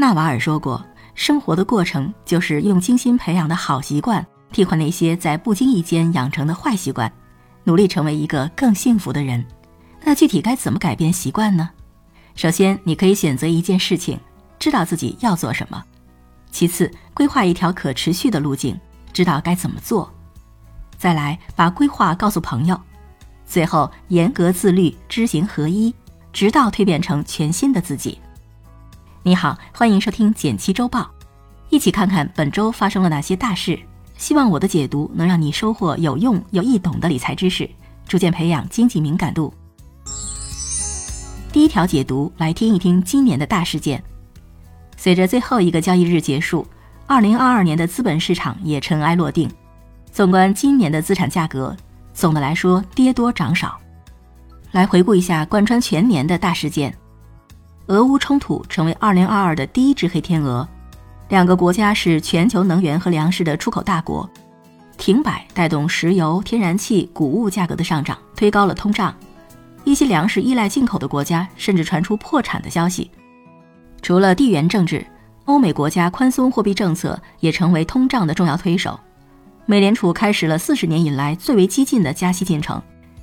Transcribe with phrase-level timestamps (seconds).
[0.00, 0.82] 纳瓦尔说过
[1.14, 7.12] ：“生活的过程就是用精心培养的好习惯替换那些在不经意间养成的坏习惯，
[7.64, 9.44] 努力成为一个更幸福的人。”
[10.02, 11.68] 那具体该怎么改变习惯呢？
[12.34, 14.18] 首先，你可以选择一件事情，
[14.58, 15.78] 知道自己要做什么；
[16.50, 18.80] 其次，规划一条可持续的路径，
[19.12, 20.08] 知道该怎么做；
[20.96, 22.74] 再来，把规划告诉朋友；
[23.44, 25.94] 最后，严格自律，知行合一，
[26.32, 28.18] 直到蜕变成全新的自己。
[29.22, 31.10] 你好，欢迎收听减七周报，
[31.68, 33.78] 一起看看本周发生了哪些大事。
[34.16, 37.68] 希望我的解读能让你收获有用又易懂的理财知识，
[38.08, 39.52] 逐渐培养经济敏感度。
[41.52, 44.02] 第一条解读，来听一听今年的大事件。
[44.96, 46.66] 随着最后一个交易日结束，
[47.06, 49.50] 二零二二年的资本市场也尘埃落定。
[50.10, 51.76] 纵观今年的资产价格，
[52.14, 53.78] 总的来说跌多涨少。
[54.72, 56.94] 来回顾一下贯穿全年的大事件。
[57.90, 60.66] 俄乌冲突成为2022的第一只黑天鹅，
[61.28, 64.30] 两个国家是全球能源和粮食的出口大国，
[64.96, 69.12] 停摆带动石油、天然气、谷物价格的上涨，推高了通胀。
[69.82, 73.10] 一些粮食依赖进口的国家甚至传出破产的消息。
[74.00, 75.04] 除了地缘政治，
[75.46, 79.00] 欧美国家宽松货币政策也成为通胀的重要推手。
[79.66, 82.80] 美联储开始了四十年以来最为激进的加息进程，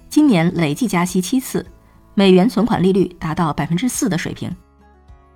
[0.10, 1.66] 今年累计加息七次。
[2.20, 4.52] 美元存款利率达到百分之四的水平，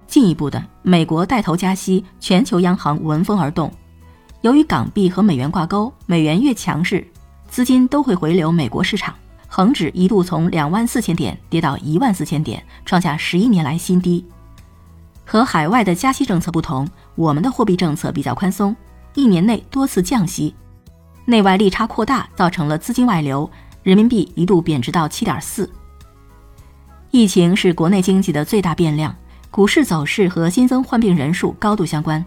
[0.08, 3.72] 进一步的，美国带头加息，全球央行闻风而动。
[4.42, 7.06] 由于港币和美元挂钩，美元越强势，
[7.48, 9.14] 资金都会回流美国市场。
[9.48, 14.26] 恒指一度从两万四千点跌到一万四千点，创下十一年来新低。
[15.24, 18.76] 和海外的加息政策不同，我们的货币政策比较宽松，
[19.14, 20.56] 一年内多次降息，
[21.26, 23.48] 内外利差扩大，造成了资金外流，
[23.84, 25.70] 人民币一度贬值到七点四。
[27.12, 29.14] 疫情是国内经济的最大变量，
[29.52, 32.24] 股市走势和新增患病人数高度相关。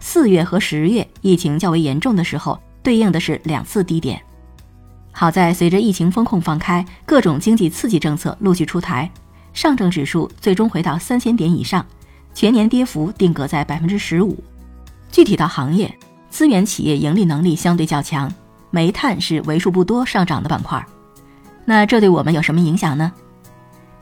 [0.00, 4.20] 四月和十月疫情较为严重的时候，对应的是两次低点。
[5.12, 9.08] 好在随着疫情风控放开，各种经济刺激政策陆续出台，
[9.54, 11.86] 上证指数最终回到三千点以上，
[12.34, 14.36] 全年跌幅定格在百分之十五。
[15.12, 15.96] 具体到行业，
[16.30, 18.30] 资源企业盈利能力相对较强，
[18.72, 20.84] 煤炭是为数不多上涨的板块。
[21.64, 23.12] 那这对我们有什么影响呢？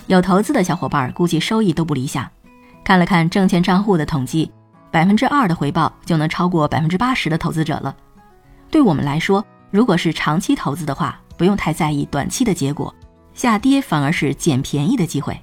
[0.06, 2.28] 有投资的小伙伴估计收益都不理想。
[2.84, 4.50] 看了看证券账户的统计，
[4.90, 7.94] 百分之二的回报就能超过百分之八十的投资者了。
[8.70, 12.94] 对我们来说，如果是长期投资的话，不用太在意短期的结果，
[13.32, 15.38] 下跌反而是捡便宜的机会。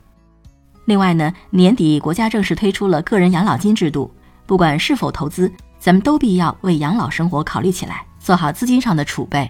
[0.85, 4.13] 另外呢，年底国家正式推出了个人养老金制度，
[4.45, 9.49] 不管是否投资，咱们都必要为养老生活考虑起来，做好资金上的储备。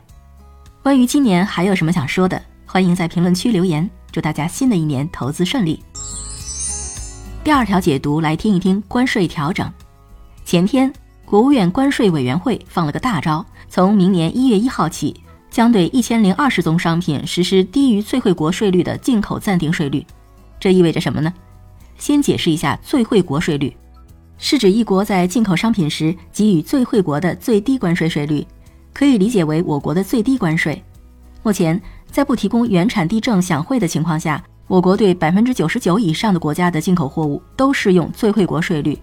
[0.82, 3.90] 关于今年还有什么想说的，欢迎在评论区留言。
[4.12, 5.82] 祝大家新的一年投资顺利。
[7.44, 9.72] 第二条解读来听一听关税调整。
[10.46, 10.92] 前天，
[11.26, 15.16] 国务院关税委员会放了个大招，从明年一月一号起，
[15.50, 20.06] 将对一千零二十宗商品实施低于最惠国税率的进口暂定税率。
[20.60, 21.34] 这意味着什么呢？
[21.98, 23.76] 先解释一下最惠国税率，
[24.38, 28.46] 是指一国在进口商品时给予最惠国的最低关税税率，
[28.94, 30.84] 可以理解为我国的最低关税。
[31.42, 31.82] 目前。
[32.12, 39.00] 在不提供原产地证享惠的情况下，我国对百分之九十九以上的国家的进口货物都适用最惠国税率。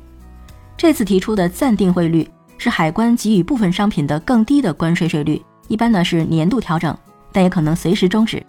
[0.77, 6.97] 这次提出的暂定汇率是海关给予部分商品的更低的关税税率，一般呢是年度调整，
[7.33, 8.45] 但也可能随时终止。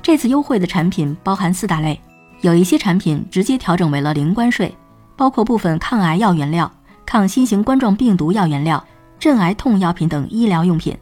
[0.00, 2.00] 这次优惠的产品包含四大类，
[2.42, 4.72] 有一些产品直接调整为了零关税，
[5.16, 6.70] 包括部分抗癌药原料、
[7.04, 8.82] 抗新型冠状病毒药原料、
[9.18, 10.96] 镇癌痛药品等医疗用品。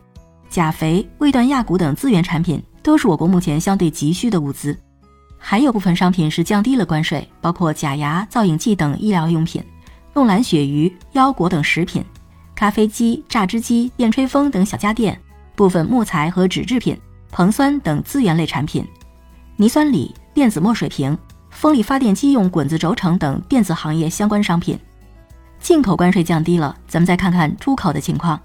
[0.55, 4.79] 钾肥、胃断亚骨等资源产品都是我国目前相对急需的物资，
[5.37, 9.61] 还有部分商品是降低了关税，包括假牙、造影剂等医疗用品，
[10.13, 12.05] 弄蓝鳕鱼、腰果等食品，
[12.55, 15.21] 咖啡机、榨汁机、电吹风等小家电，
[15.57, 16.97] 部分木材和纸制品、
[17.33, 18.87] 硼酸等资源类产品，
[19.57, 21.19] 泥酸锂、电子墨水瓶、
[21.51, 24.79] 风力发电机用滚子轴承等电子行业相关商品。
[25.59, 28.41] 进口关税降低了，咱们再看看出口的情况。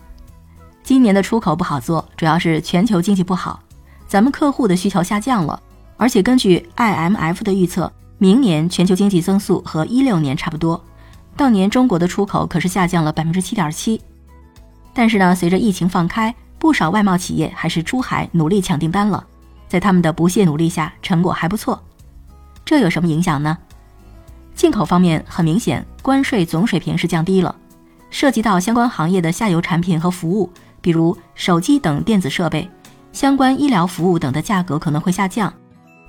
[0.84, 3.60] 今年的出口不好做，主要是全球经济不好，
[4.08, 5.62] 咱们客户的需求下降了，
[5.98, 10.84] 而且根据 IMF 的预测，明年全球经济增速和一六年差不多，
[11.36, 14.02] 当年中国的出口可是下降了百分之七点七。
[14.94, 19.24] 但是呢，随着疫情放开，不少外贸企业还是出海努力抢订单了，
[19.68, 21.82] 在他们的不懈努力下，成果还不错。
[22.66, 23.58] 这有什么影响呢？
[24.56, 27.56] 进口方面，很明显，关税总水平是降低了，
[28.10, 30.52] 涉及到相关行业的下游产品和服务。
[30.82, 32.70] 比如手机等电子设备、
[33.12, 35.54] 相关医疗服务等的价格可能会下降，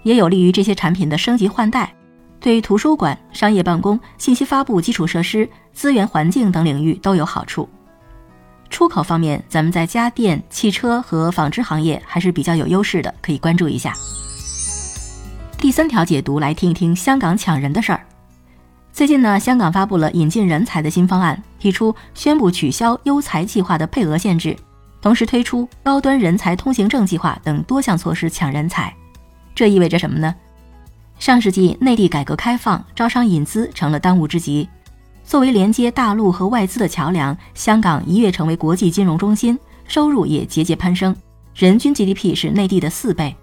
[0.02, 1.93] 也有利于这些产品的升级换代。
[2.38, 7.69] 对图书馆、商业办公、信息发布基础设施、资源环境等领域都有好处。
[8.70, 13.93] 出口方面，咱们在家电、汽车和纺织行业还是比较有优势的，可以关注一下。
[15.58, 18.06] 第三条解读，来听一听香港抢人的事儿。
[18.93, 24.55] 最近呢，香港发布了引进人才的新方案，提出宣布取消优才计划的配额限制，
[25.01, 28.95] 同时推出高端人才通行证计划等多项措施抢人才。
[29.55, 30.35] 这意味着什么呢？
[31.19, 34.69] 上世纪内地改革开放，招商引资成了当务之急。
[35.25, 41.15] 作为连接大陆和外资的桥梁，香港一跃成为国际金融中心，收入也节节攀升，
[41.55, 43.35] 人均 GDP 是内地的四倍。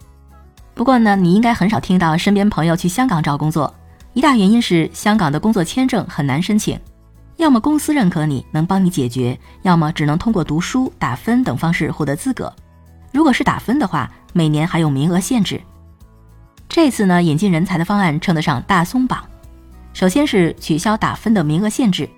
[0.75, 3.73] 不过呢，你应该很少听到身边朋友去香港找工作。
[4.17, 6.79] 一大原因是香港的工作签证很难申请，
[7.35, 12.51] 要么公司认可你能帮你解决，要么只能通过读书、打分等方式获得资格。
[13.13, 15.61] 如果是打分的话，每年还有名额限制。
[16.67, 19.23] 这次呢，引进人才的方案称得上大松绑。
[19.93, 22.09] 首先是取消打分的名额限制，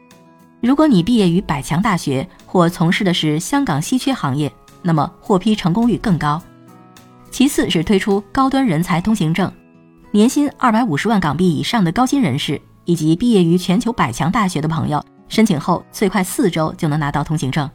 [0.62, 4.50] 如果你毕业于百强大学或从事的是香港稀缺行业，
[4.81, 6.42] 那么获批成功率更高。
[7.30, 9.52] 其次是推出高端人才通行证。
[10.11, 17.69] 年薪二百五十万港币以上的高薪人士，以及毕业于全球百强大学的朋友，申请后最快四周就能拿到通行证。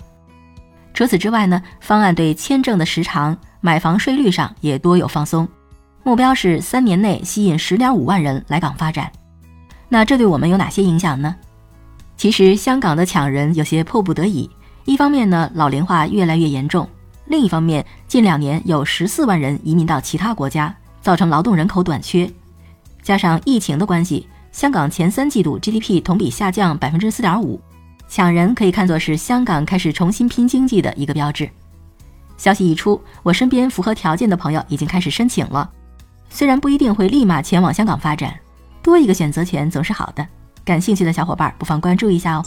[0.93, 5.47] 除此之外呢，方案对签证的时长、买房税率上也多有放松，
[6.03, 9.13] 目标是三年内吸引十点五万人来港发展。
[9.89, 11.37] 那这对我们有哪些影响呢？
[12.17, 14.51] 其实香港的抢人有些迫不得已，
[14.87, 16.89] 一方面呢老龄化越来越严重，
[17.27, 20.75] 另一方面近两年有十四万人移民到其他国家。
[21.05, 22.27] 造成劳动人口短缺，
[23.03, 27.61] 加上疫情的关系，香港前三季度 GDP 同比下降百分之四点五，
[28.09, 31.47] 抢人可以看作是香港开始重新拼经济的一个标志。
[32.39, 35.71] 消息一出，我身边符合条件的朋友已经开始申请了，
[36.31, 38.35] 虽然不一定会立马前往香港发展，
[38.83, 40.27] 多一个选择权总是好的。
[40.65, 42.43] 感兴趣的小伙伴不妨关注一下哦。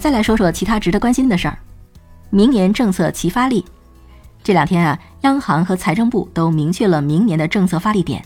[0.00, 1.58] 再来说说其他值得关心的事儿，
[2.30, 3.62] 明年政策齐发力。
[4.48, 8.24] 这两天啊，央行和财政部都明确了明年的政策发力点，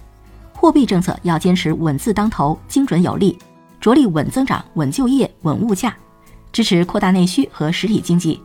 [0.55, 3.37] 货币政策要坚持稳字当头、精准有力，
[3.81, 5.93] 着力稳增长、稳就业、稳物价，
[6.53, 8.39] 支持扩大内需和实体经济；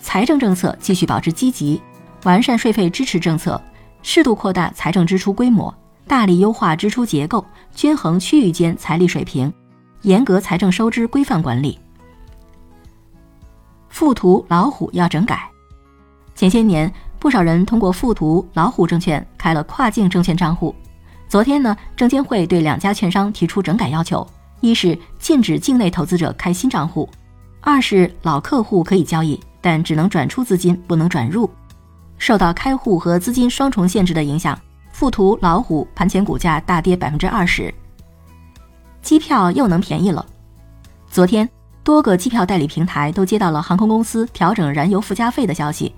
[0.00, 1.78] 财政政策继续保持积极，
[2.22, 3.60] 完善税费支持政策，
[4.02, 5.74] 适度扩大财政支出规模，
[6.06, 9.52] 大力优化支出结构，均衡区域间财力水平，
[10.00, 11.78] 严格财政收支规范管理。
[13.90, 15.50] 附图老虎要整改。
[16.34, 20.74] 前些年，不少人通过富途、老虎证券开了跨境证券账户。
[21.28, 24.26] 昨天呢，证监会对两家券商提出整改要求：
[24.60, 27.08] 一是禁止境内投资者开新账户；
[27.60, 31.48] 二是老客户可以交易，但只能转出资金，不能转入。
[32.18, 34.58] 受到开户和资金双重限制的影响，
[34.92, 37.72] 富途、老虎盘前股价大跌百分之二十。
[39.02, 40.24] 机票又能便宜了。
[41.10, 41.48] 昨天，
[41.82, 45.94] 多个机票代理平台都接到了航空公司调整燃油附加费的消息。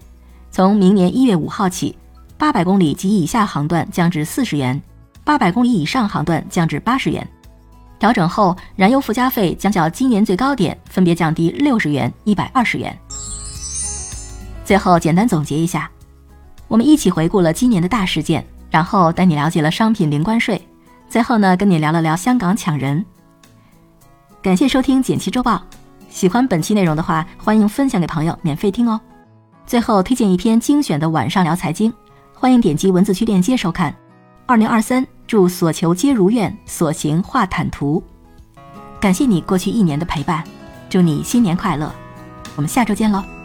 [0.56, 1.94] 从明年一月五号起，
[2.38, 4.80] 八百公里及以下航段降至四十元，
[5.22, 7.28] 八百公里以上航段降至八十元。
[7.98, 12.98] 调整后，燃油附加费将较今年最高点分别降低六十元、一百二十元。
[14.64, 15.90] 最后简单总结一下，
[16.68, 20.66] 我们一起回顾了今年的大事件，然后带你了解了商品零关税，
[21.06, 23.04] 最后呢，跟你聊了聊香港抢人。
[24.40, 25.56] 感谢收听《简七周报》，
[26.08, 28.98] 喜欢本期内容的话，欢迎分享给朋友，免费听哦。
[29.66, 31.92] 最后推荐一篇精选的晚上聊财经，
[32.32, 33.92] 欢迎点击文字区链接收看。
[34.46, 38.00] 二零二三，祝所求皆如愿，所行化坦途。
[39.00, 40.44] 感谢你过去一年的陪伴，
[40.88, 41.92] 祝你新年快乐，
[42.54, 43.35] 我们下周见喽。